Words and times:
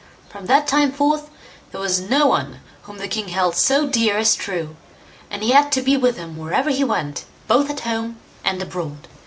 From 0.29 0.47
that 0.47 0.65
time 0.65 0.91
forth 0.91 1.29
there 1.71 1.79
was 1.79 1.99
no 2.01 2.25
one 2.25 2.59
whom 2.85 2.97
the 2.97 3.07
king 3.07 3.27
held 3.27 3.55
so 3.55 3.85
dear 3.85 4.17
as 4.17 4.33
True, 4.35 4.75
and 5.29 5.43
he 5.43 5.51
had 5.51 5.71
to 5.73 5.81
be 5.83 5.95
with 5.95 6.17
him 6.17 6.37
wherever 6.37 6.71
he 6.71 6.83
went, 6.83 7.25
both 7.47 7.69
at 7.69 7.81
home 7.81 8.17
and 8.43 8.59
abroad. 8.63 9.07